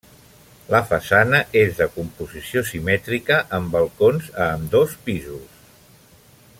La 0.75 0.79
façana 0.91 1.41
és 1.61 1.75
de 1.81 1.87
composició 1.97 2.63
simètrica, 2.71 3.37
amb 3.59 3.73
balcons 3.77 4.31
a 4.47 4.49
ambdós 4.57 4.97
pisos. 5.11 5.65